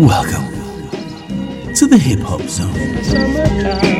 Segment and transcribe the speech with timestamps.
[0.00, 3.99] Welcome to the Hip Hop Zone.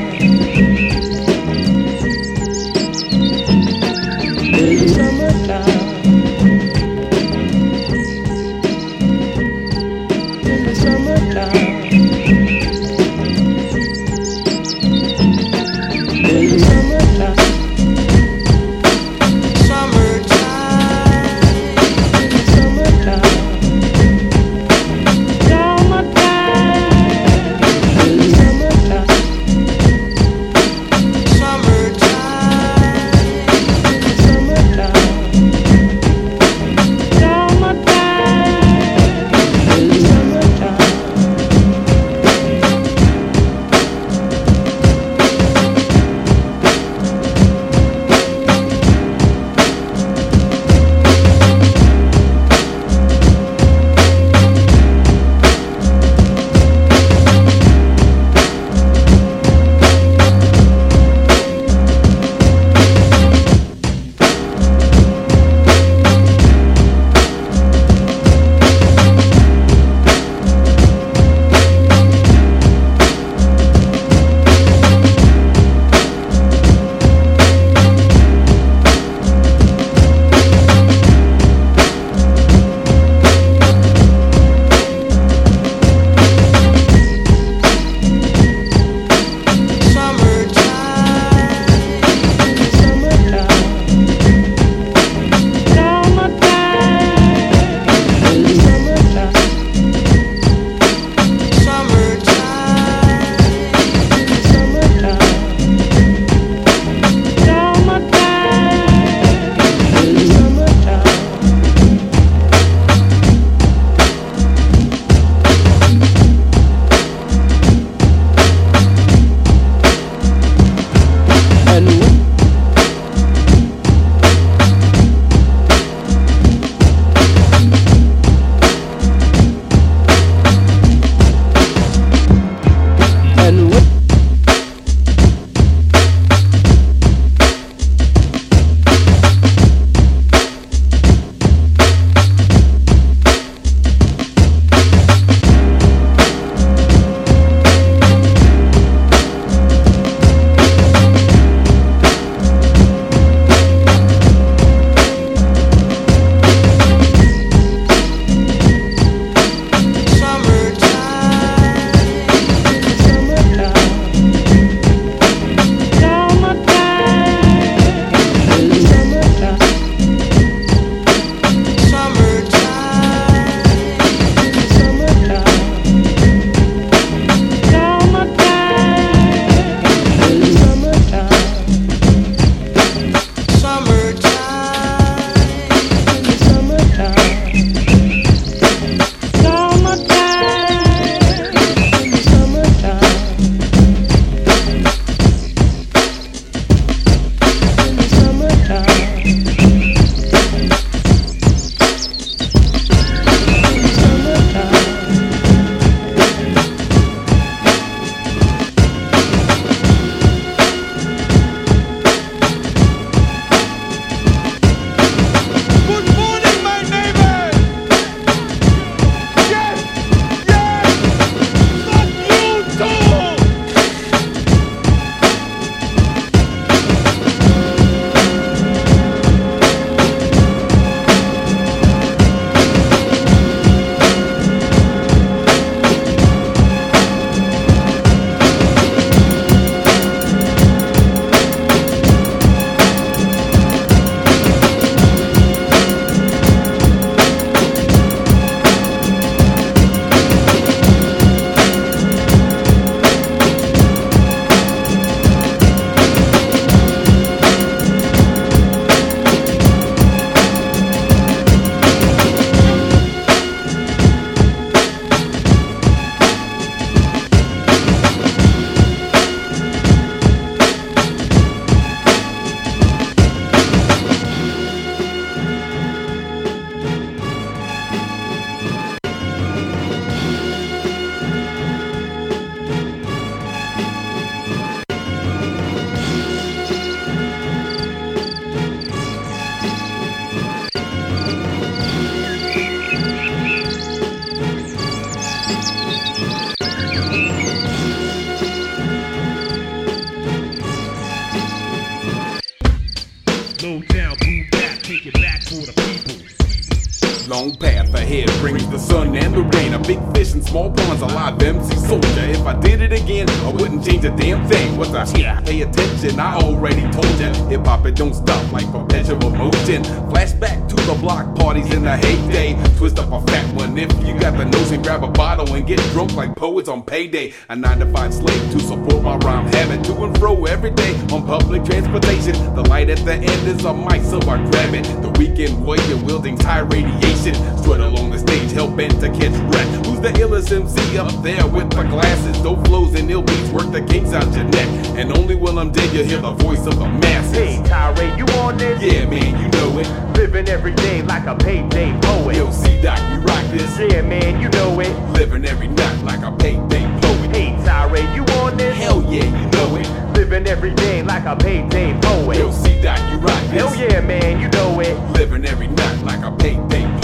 [314.00, 314.76] Change a damn thing.
[314.76, 315.40] What's a yeah?
[315.40, 317.32] Pay attention, I already told ya.
[317.48, 319.82] Hip hop, it don't stop like perpetual motion.
[320.10, 322.54] Flashback to the block parties in the heyday.
[322.76, 325.66] Twist up a fat one if you got the nose and Grab a bottle and
[325.66, 327.32] get drunk like poets on payday.
[327.48, 329.84] A nine to five slave to support my rhyme habit.
[329.84, 332.32] To and fro every day on public transportation.
[332.54, 334.84] The light at the end is a mic, so I grab it.
[335.02, 337.59] The weekend warrior wielding high radiation.
[337.60, 339.86] Strut along the stage, hell bent to catch breath.
[339.86, 342.40] Who's the illest MC up there with the glasses?
[342.42, 344.68] Dope flows and ill beats work the kinks out your neck.
[344.96, 347.36] And only when I'm dead you hear the voice of the masses.
[347.36, 348.82] Hey, Tirade, you on this?
[348.82, 350.16] Yeah, man, you know it.
[350.16, 352.36] Living every day like a payday poet.
[352.36, 353.78] Yo, C-Doc, you rock this.
[353.78, 354.92] Yeah, man, you know it.
[355.12, 357.36] Living every night like a payday poet.
[357.36, 358.74] Hey, Tirade, you on this?
[358.76, 360.16] Hell yeah, you know it.
[360.16, 362.38] Living every day like a payday poet.
[362.38, 363.50] Yo, C-Doc, you rock this.
[363.50, 364.96] Hell yeah, man, you know it.
[365.12, 366.99] Living every night like a payday poet.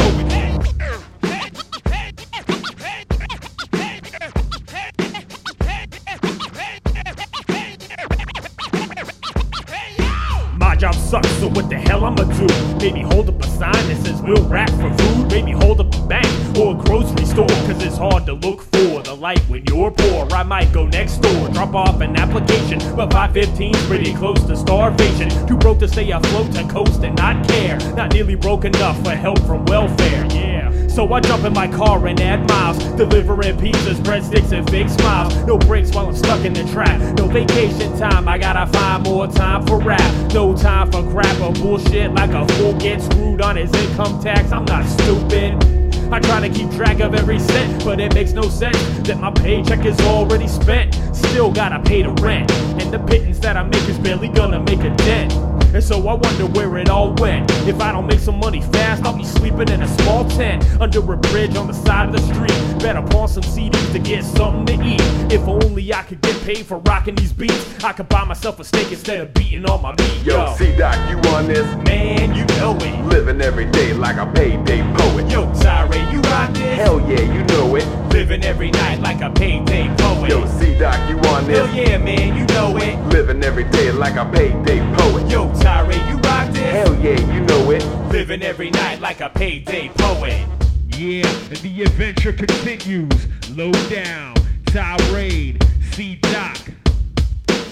[11.06, 12.46] Sucks, so what the hell I'ma do?
[12.78, 15.30] Maybe hold up a sign that says we'll rap for food.
[15.30, 16.26] Maybe hold up a bank
[16.58, 17.46] or a grocery store.
[17.46, 20.26] Cause it's hard to look for the light when you're poor.
[20.32, 22.80] I might go next door, drop off an application.
[22.96, 25.30] But 515's pretty close to starvation.
[25.46, 27.78] Too broke to stay afloat, to coast and not care.
[27.94, 30.88] Not nearly broke enough for help from welfare, yeah.
[30.88, 35.36] So I jump in my car and add miles, delivering pizzas, breadsticks, and fake smiles.
[35.46, 37.00] No breaks while I'm stuck in the trap.
[37.16, 40.32] No vacation time, I gotta find more time for rap.
[40.32, 44.50] No time for crap or bullshit like a fool gets screwed on his income tax.
[44.50, 45.75] I'm not stupid.
[46.10, 49.30] I try to keep track of every cent, but it makes no sense that my
[49.30, 50.94] paycheck is already spent.
[51.16, 54.80] Still gotta pay the rent, and the pittance that I make is barely gonna make
[54.80, 55.32] a dent.
[55.74, 57.50] And so I wonder where it all went.
[57.68, 61.00] If I don't make some money fast, I'll be sleeping in a small tent under
[61.12, 62.82] a bridge on the side of the street.
[62.82, 65.02] Better pawn some CDs to get something to eat.
[65.32, 68.64] If only I could get paid for rocking these beats, I could buy myself a
[68.64, 70.22] steak instead of beating on my meat.
[70.24, 71.66] Yo, C-Doc, you on this?
[71.84, 73.04] man, you know it.
[73.06, 75.30] Living every day like a payday poet.
[75.30, 76.78] Yo, Tirade, you rock this?
[76.78, 78.05] Hell yeah, you know it.
[78.16, 80.30] Living every night like a payday poet.
[80.30, 81.58] Yo, C-Doc, you on this?
[81.58, 82.96] Hell yeah, man, you know it.
[83.12, 85.30] Living every day like a payday poet.
[85.30, 86.62] Yo, Tirade, you rock this?
[86.62, 87.84] Hell yeah, you know it.
[88.10, 90.48] Living every night like a payday poet.
[90.96, 93.26] Yeah, and the adventure continues.
[93.50, 94.34] Low down,
[94.64, 95.62] tirade,
[95.92, 96.56] C Doc,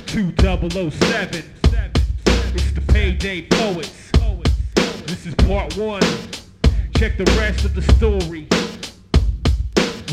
[0.05, 1.43] 2007.
[2.55, 4.13] It's the Payday Poets.
[5.07, 6.03] This is part one.
[6.97, 8.47] Check the rest of the story.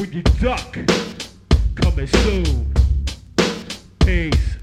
[0.02, 0.80] When you duck,
[1.76, 2.74] coming soon.
[4.00, 4.61] Peace.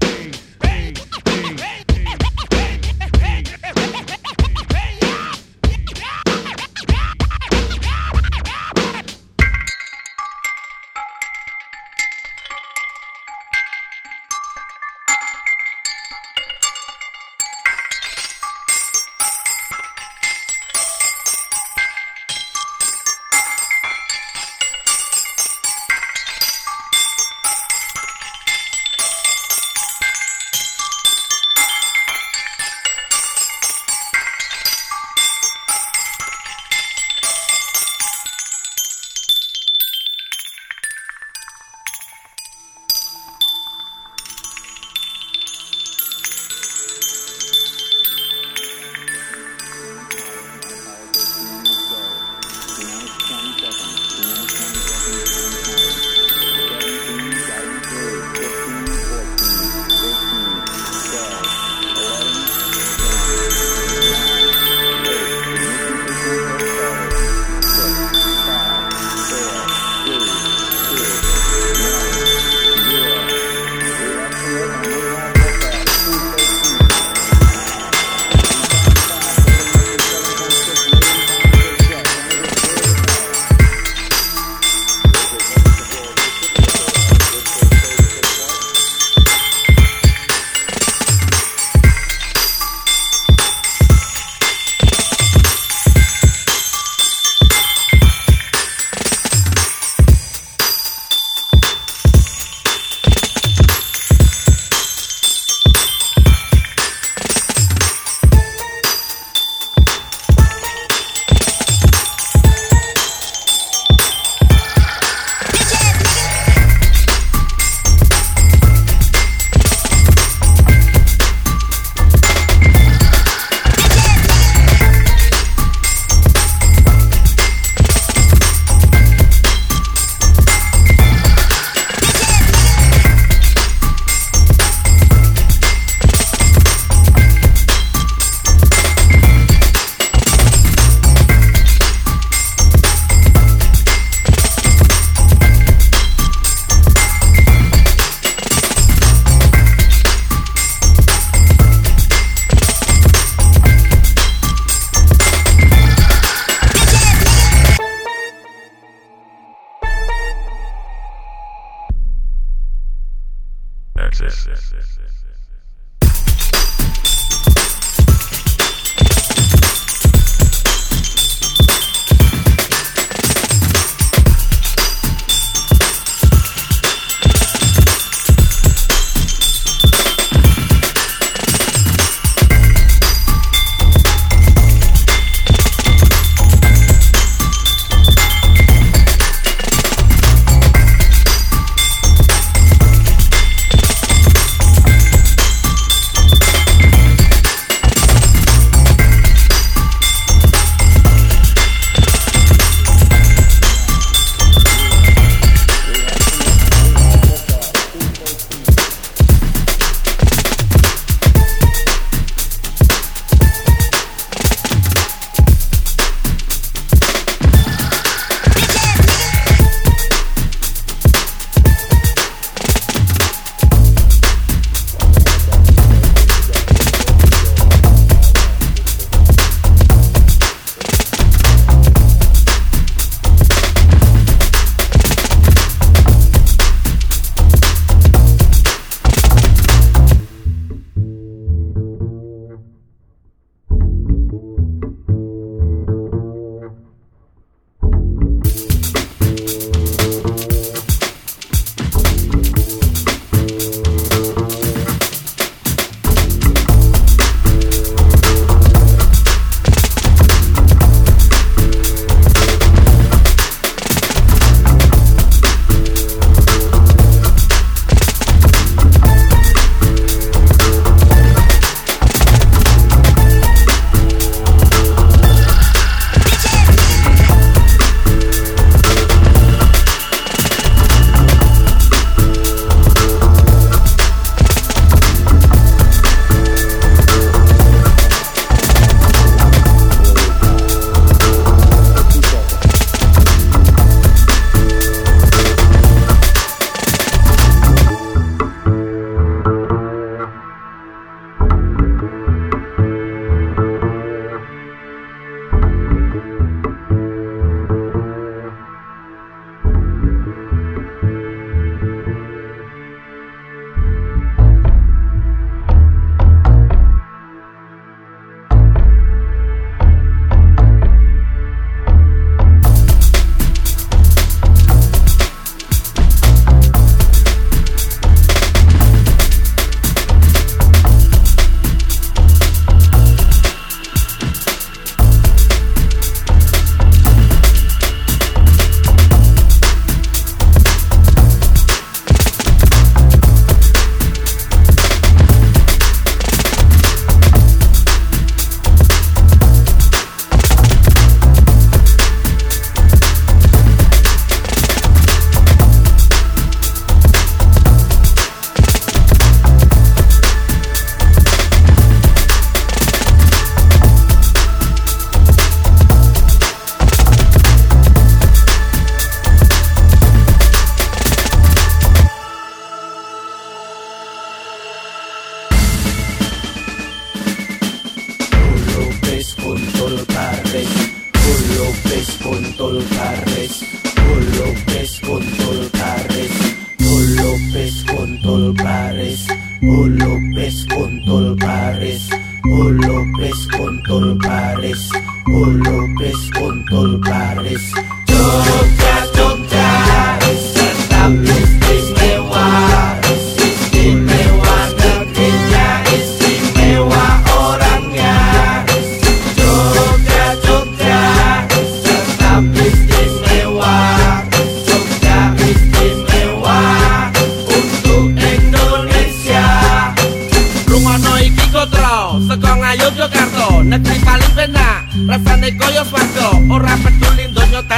[164.11, 165.28] Texas.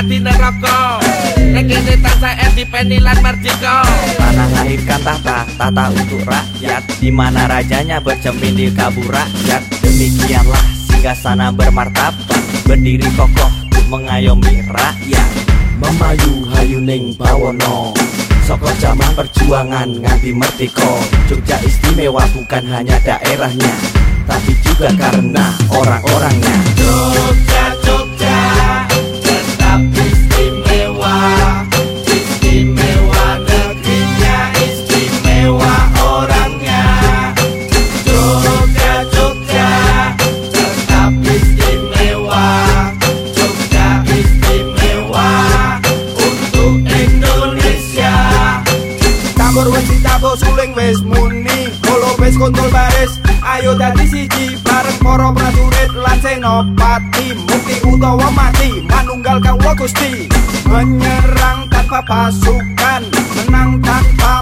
[0.02, 0.98] Dadi neraka.
[1.38, 3.86] Nek kene tansah independen lan merdeka.
[4.18, 6.82] Tanah lahirkan tahta, tata untuk rakyat.
[6.98, 9.62] Di mana rajanya bercermin di kabur rakyat.
[9.86, 12.18] Demikianlah singgah sana bermartabat.
[12.66, 13.52] Berdiri kokoh
[13.94, 15.30] mengayomi rakyat.
[15.78, 17.94] Memayu hayuning bawono.
[18.42, 20.98] Soko zaman perjuangan nganti merdeka.
[21.30, 23.74] Jogja istimewa bukan hanya daerahnya
[24.26, 26.58] Tapi juga karena orang-orangnya.
[26.74, 27.81] Jogja
[35.52, 36.84] istimewa orangnya.
[38.06, 39.70] Jogja, Jogja
[40.52, 42.48] tetap istimewa.
[43.36, 45.28] Jogja istimewa
[46.16, 48.16] untuk Indonesia.
[49.36, 51.68] Tambor wis ditabuk suling wis muni.
[51.84, 53.20] Kolo wis kontol baris.
[53.44, 55.92] Ayo dadi siji bareng para prajurit.
[55.92, 58.88] Lan senopati Mukti utawa mati.
[58.88, 60.32] Manunggal kawula Gusti.
[60.72, 63.04] Menyerang tanpa pasukan
[63.36, 64.40] Menang tanpa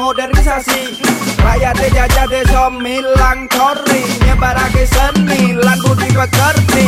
[0.00, 0.96] modernisasi.
[1.40, 6.84] Rakyat dijajah desa milang cori Nyebarake seni lan budi pekerti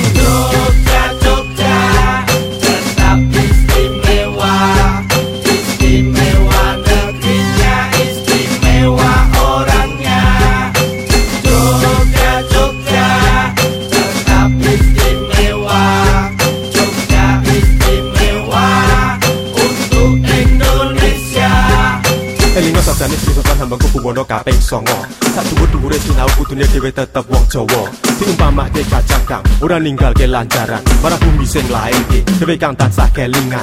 [24.02, 24.98] Kuwono kaping songo.
[25.30, 27.86] Sak dhuwur-dhuwure sinau kudune dhewe tetep wong Jawa.
[28.18, 33.62] Diumpamake kacang kang ora ninggalke lancaran Marah bumi sing lairke dhewe kang tansah kelingan.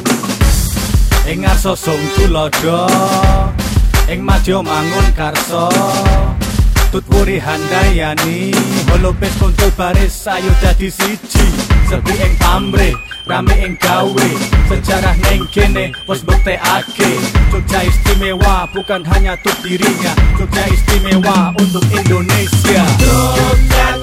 [1.28, 2.88] Ing ngarsa sung tulodo
[4.08, 5.68] Ing madya mangun karso
[6.88, 8.56] Tutwuri handayani
[8.96, 11.48] Holopes kontul baris ayo dadi siji.
[11.92, 12.96] Sepi ing pamrih
[13.30, 14.30] rame gawe
[14.66, 17.10] Sejarah neng kene wis buktekake
[17.54, 20.14] Jogja istimewa bukan hanya untuk dirinya.
[20.38, 22.82] Jogja istimewa untuk Indonesia.
[22.98, 23.99] Jogja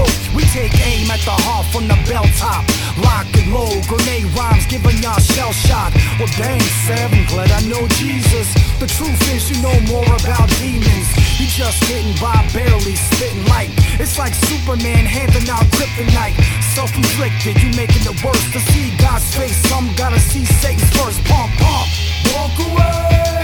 [0.00, 0.34] throat.
[0.34, 2.64] We take aim at the heart from the bell top.
[3.00, 5.92] Lock and load, grenade rhymes giving y'all shell shock.
[6.18, 8.52] Well, dang, seven, glad I know Jesus.
[8.78, 11.08] The truth is, you know more about demons.
[11.38, 13.70] You just hitting by, barely spitting light.
[14.00, 16.36] It's like Superman handing out kryptonite.
[16.74, 18.44] Self inflicted, you making it worse.
[18.52, 21.22] To see God's face, some gotta see Satan's first.
[21.24, 21.88] Pump, pump.
[22.32, 23.39] Walk away.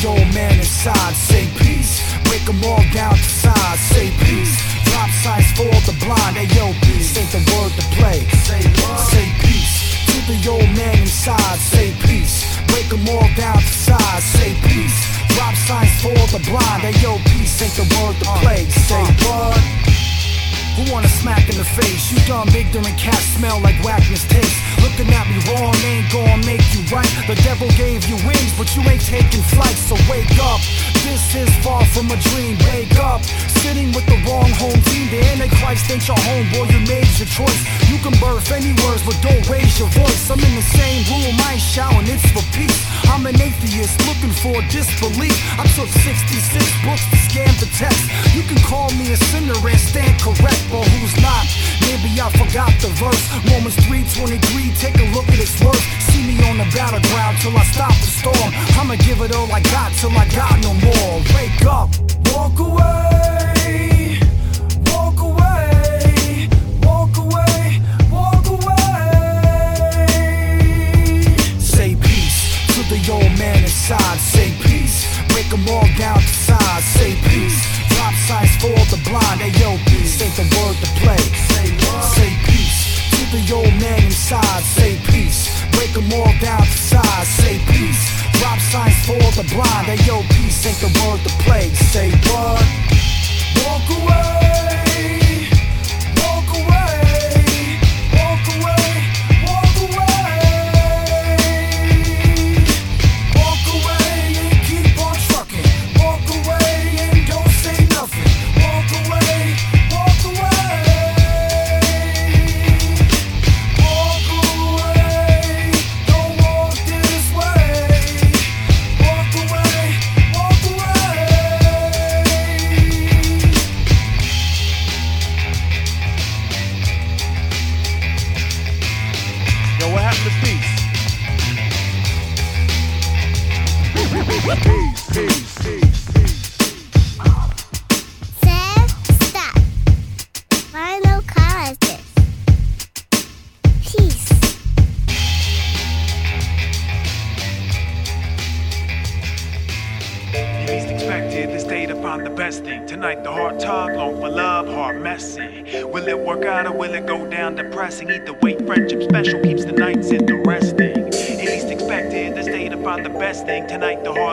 [0.00, 1.14] The old man inside.
[1.14, 2.00] Say peace.
[2.24, 3.80] Break them all down to size.
[3.80, 4.54] Say peace.
[4.84, 6.36] Drop signs for the blind.
[6.36, 8.20] Hey yo, peace ain't the word to play.
[8.44, 8.62] Say?
[9.10, 11.58] Say peace to the old man inside.
[11.58, 12.44] Say peace.
[12.68, 14.24] Break them all down to size.
[14.24, 14.98] Say peace.
[15.34, 16.82] Drop signs for the blind.
[16.82, 18.64] Hey yo, peace ain't the word to play.
[18.66, 19.95] Say what?
[20.76, 22.12] Who wanna smack in the face?
[22.12, 24.60] You dumb ignorant cats smell like whackness taste.
[24.84, 27.08] Looking at me wrong ain't gonna make you right.
[27.26, 30.60] The devil gave you wings, but you ain't taking flight, so wake up.
[31.00, 33.24] This is far from a dream, wake up.
[33.64, 34.05] Sitting with
[35.76, 37.60] Antichrist ain't your homeboy, you made your choice.
[37.88, 40.30] You can birth any words, but don't raise your voice.
[40.30, 42.76] I'm in the same room, I ain't shouting, it's for peace.
[43.12, 45.36] I'm an atheist looking for disbelief.
[45.60, 48.08] I took 66 books to scan the text.
[48.32, 51.44] You can call me a sinner and stand correct, but who's not?
[51.84, 53.24] Maybe I forgot the verse.
[53.52, 54.72] Romans 3:23.
[54.80, 55.84] Take a look at its worth.
[56.08, 58.50] See me on the battleground till I stop the storm.
[58.80, 61.20] I'ma give it all I got till I got no more.
[61.36, 61.90] Wake up,
[62.32, 63.95] walk away,
[73.86, 74.18] inside.
[74.18, 76.84] Say peace, break them all down to size.
[76.84, 77.62] Say peace,
[77.94, 79.40] drop signs for the blind.
[79.40, 81.22] Hey yo, peace ain't the word to play.
[82.18, 84.62] Say peace to the old man inside.
[84.62, 87.28] Say peace, break them all down to size.
[87.38, 88.02] Say peace,
[88.40, 89.86] drop signs for the blind.
[89.86, 91.70] Hey yo, peace ain't the word to play.
[91.70, 92.62] Say what?
[93.62, 94.35] Walk away,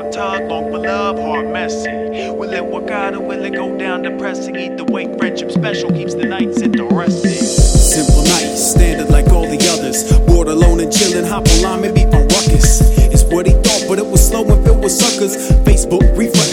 [0.03, 1.89] Heart tug, long for love, heart messy.
[2.29, 4.57] Will it work out or will it go down depressing?
[4.57, 7.31] Either way, friendship special keeps the nights interesting.
[7.31, 10.11] Simple night, standard like all the others.
[10.27, 12.81] Bored alone and chillin', hop online, maybe on ruckus.
[13.15, 15.37] It's what he thought, but it was slow and filled with suckers.
[15.63, 16.52] Facebook refresh,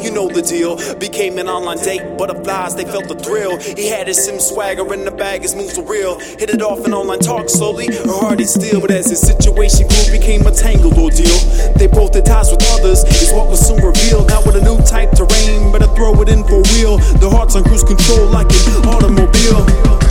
[0.00, 0.76] You know the deal.
[0.96, 3.58] Became an online date, butterflies they felt the thrill.
[3.58, 6.18] He had his sim swagger in the bag, his moves were real.
[6.18, 8.80] Hit it off in online talk slowly, her heart is still.
[8.80, 11.38] But as his situation grew, became a tangled ordeal.
[11.76, 14.28] They both had ties with others, is what was soon revealed.
[14.28, 16.98] Now with a new type terrain, better throw it in for real.
[17.20, 20.01] The heart's on cruise control like an automobile.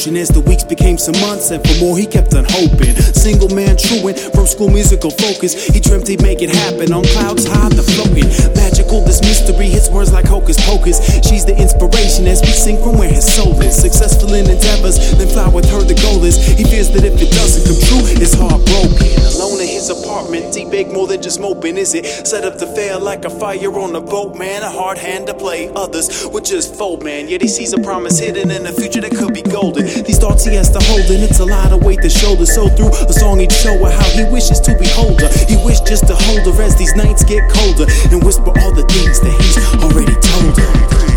[0.00, 2.94] Surface tension broken on became weeks and months, and for more he kept on hoping.
[3.14, 5.68] Single man truant from school musical focus.
[5.68, 8.28] He dreamt he'd make it happen on clouds high, the floating.
[8.54, 11.00] Magical, this mystery hits words like hocus pocus.
[11.26, 13.76] She's the inspiration as we sing from where his soul is.
[13.76, 16.36] Successful in endeavors, then fly with her, the goal is.
[16.36, 19.08] He fears that if it doesn't come true, it's heartbroken.
[19.36, 22.26] Alone in his apartment, deep big more than just moping, is it?
[22.26, 24.62] Set up to fail like a fire on a boat, man.
[24.62, 25.70] A hard hand to play.
[25.74, 27.28] Others would just fold, man.
[27.28, 29.84] Yet he sees a promise hidden in a future that could be golden.
[29.86, 32.44] These thoughts he to hold, and it's a lot of weight to shoulder.
[32.44, 35.30] So through a song he'd show her how he wishes to behold her.
[35.48, 38.84] He wished just to hold her as these nights get colder and whisper all the
[38.92, 41.09] things that he's already told her.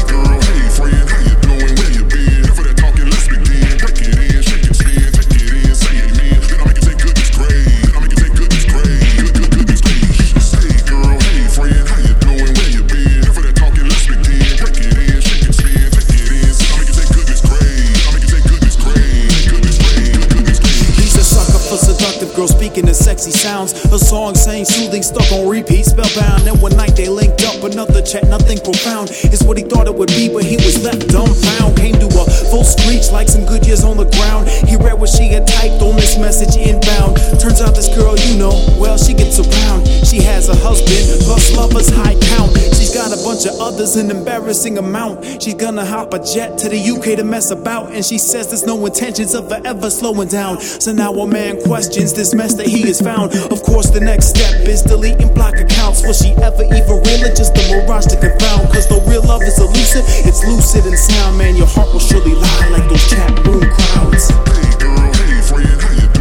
[23.13, 23.73] Sexy sounds.
[23.93, 26.47] A song saying soothing, stuck on repeat, spellbound.
[26.47, 29.11] And one night they linked up, another chat, nothing profound.
[29.29, 31.77] Is what he thought it would be, but he was left dumbfound.
[31.77, 34.49] Came to a full screech like some Goodyears on the ground.
[34.67, 37.21] He read what she had typed on this message inbound.
[37.37, 39.85] Turns out this girl, you know, well, she gets around.
[40.09, 42.57] She has a husband, plus lovers high count.
[42.73, 45.41] She's got a bunch of others, an embarrassing amount.
[45.41, 47.93] She's gonna hop a jet to the UK to mess about.
[47.93, 50.59] And she says there's no intentions of ever slowing down.
[50.61, 53.35] So now a man questions this mess that he has found.
[53.51, 56.07] Of course, the next step is deleting block accounts.
[56.07, 58.71] Was she ever even real or just a mirage to confound?
[58.71, 61.55] Cause though real love is elusive, it's lucid and sound, man.
[61.55, 64.31] Your heart will surely lie like those chat room crowds.
[64.31, 66.12] Hey, girl, ready Just to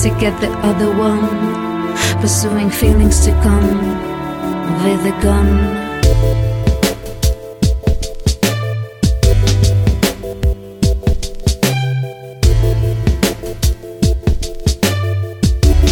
[0.00, 1.28] to get the other one,
[2.20, 3.66] pursuing feelings to come
[4.84, 5.48] with a gun.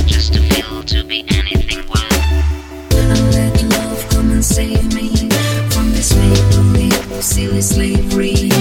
[0.06, 2.92] Just to feel to be anything worth.
[3.34, 5.08] Let love come and save me
[5.70, 8.55] from this make believe, silly slavery.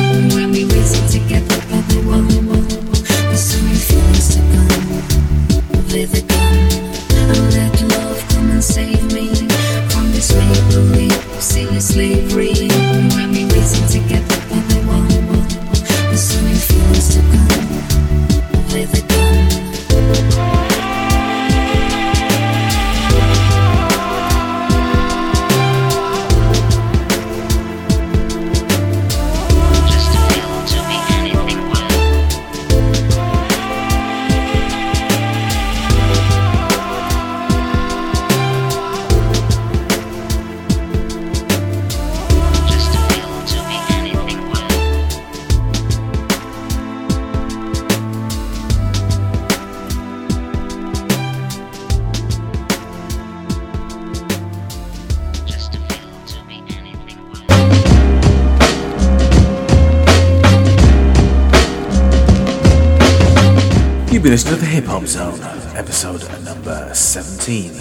[64.25, 65.39] Been listening to the Hip Hop Zone,
[65.75, 67.73] episode number 17.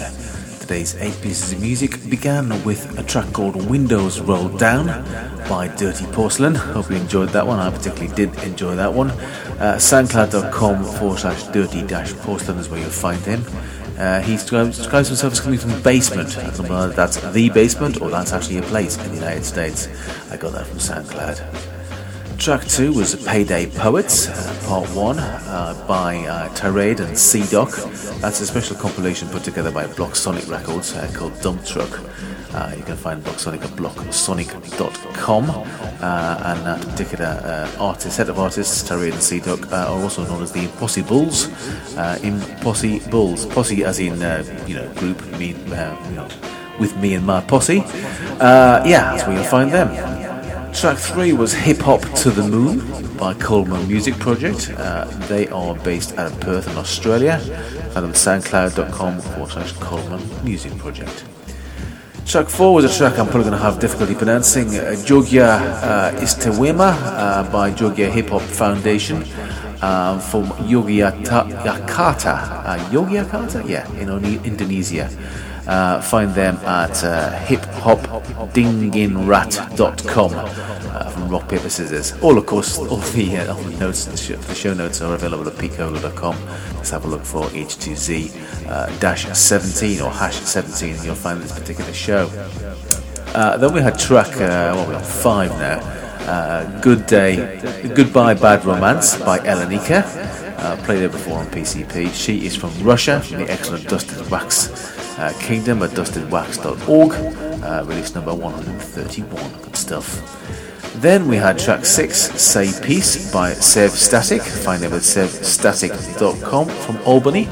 [0.59, 4.85] Today's eight pieces of music began with a track called Windows Rolled Down
[5.49, 6.53] by Dirty Porcelain.
[6.53, 7.57] Hope you enjoyed that one.
[7.57, 9.09] I particularly did enjoy that one.
[9.09, 13.43] Uh, SoundCloud.com forward slash dirty dash porcelain is where you'll find him.
[13.97, 16.37] Uh, he describes, describes himself as coming from the basement.
[16.37, 19.87] I don't know that's the basement or that's actually a place in the United States.
[20.29, 21.74] I got that from SoundCloud.
[22.37, 27.71] Track two was Payday Poets, uh, part one, uh, by uh, and C-Doc.
[28.19, 31.89] That's a special compilation put together by Blocsonic Records uh, called Dump Truck.
[32.53, 35.49] Uh, you can find Blocsonic at blocsonic.com.
[35.49, 40.43] Uh, and that particular uh, artist, set of artists, Tirade and C-Doc, are also known
[40.43, 41.47] as the Impossibulls.
[41.97, 43.49] Uh, Impossibulls.
[43.49, 44.13] Posse as in,
[44.67, 46.27] you know, group, me, you know,
[46.79, 47.77] with me and my posse.
[47.77, 50.34] Yeah, that's where you'll find them.
[50.75, 52.79] Track three was Hip Hop to the Moon
[53.15, 54.69] by Coleman Music Project.
[54.77, 57.39] Uh, they are based out of Perth in Australia.
[57.93, 61.23] Find them soundcloud.com forward slash Coleman Music Project.
[62.25, 64.67] Track four was a track I'm probably going to have difficulty pronouncing.
[64.67, 69.23] Uh, Jogja uh, Istimewa uh, by Jogja Hip Hop Foundation
[69.81, 72.35] um, from Yogyakarta.
[72.65, 73.67] Uh, Yogyakarta?
[73.67, 74.09] Yeah, in
[74.43, 75.09] Indonesia.
[75.67, 82.13] Uh, find them at uh, hiphopdinginrat.com uh, from Rock Paper Scissors.
[82.21, 85.15] All, of course, all the, uh, all the notes, the show, the show notes are
[85.15, 86.35] available at peakogle.com.
[86.75, 91.03] Let's have a look for H2Z uh, dash 17 or hash 17.
[91.03, 92.29] You'll find this particular show.
[93.33, 95.79] Uh, then we had track, uh, what we got five now.
[96.29, 97.59] Uh, Good Day,
[97.95, 100.03] Goodbye Bad Romance by Elenika.
[100.57, 102.13] Uh, played her before on PCP.
[102.13, 104.84] She is from Russia, from the excellent Dusted Wax
[105.17, 107.11] uh, Kingdom at dustedwax.org.
[107.63, 109.61] Uh, release number 131.
[109.61, 110.41] Good stuff.
[111.01, 114.41] Then we had track 6, Say Peace by Sev Statik.
[114.41, 117.45] Find them at sevstatik.com from Albany,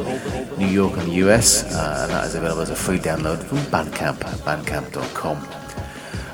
[0.58, 1.64] New York and the US.
[1.66, 5.63] Uh, and that is available as a free download from Bandcamp, bandcamp.com.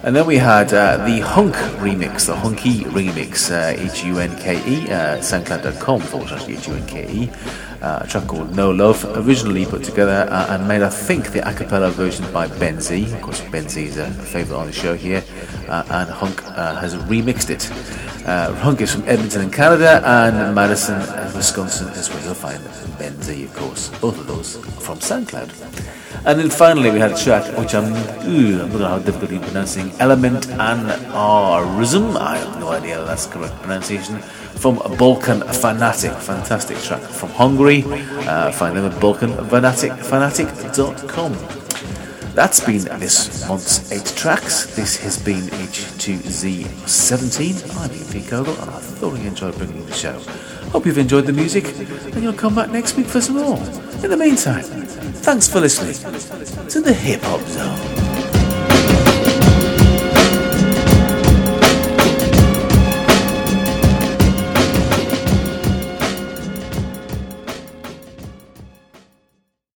[0.01, 5.99] And then we had uh, the Hunk remix, the Hunky remix, uh, H-U-N-K-E, uh, soundcloud.com
[5.99, 7.29] forward slash H-U-N-K-E,
[7.81, 11.45] uh, a track called No Love, originally put together uh, and made, I think, the
[11.47, 13.13] a cappella version by Ben Z.
[13.13, 15.21] Of course, Ben Z is a favourite on the show here,
[15.67, 17.65] uh, and Hunk has remixed it.
[18.59, 20.99] Hunk is from Edmonton in Canada, and Madison,
[21.35, 22.63] Wisconsin is where you'll find
[22.97, 23.89] Ben Z, of course.
[23.99, 25.98] Both of those from SoundCloud.
[26.25, 27.93] And then finally, we had a track which I'm,
[28.27, 32.17] ooh, I'm not how difficult in pronouncing Element and Arism.
[32.17, 34.19] I have no idea that's correct pronunciation.
[34.19, 37.85] From Balkan Fanatik, fantastic track from Hungary.
[37.87, 41.37] Uh, find them at balkanfanatic.fanatic.com.
[42.35, 44.65] That's been this month's eight tracks.
[44.75, 47.77] This has been H2Z17.
[47.77, 48.19] I'm Ian P.
[48.29, 50.19] Kogle, and I thoroughly enjoyed bringing you the show.
[50.71, 51.73] Hope you've enjoyed the music,
[52.13, 53.88] and you'll come back next week for some more.
[54.01, 55.93] In the meantime, thanks for listening
[56.69, 58.08] to the Hip Hop Zone.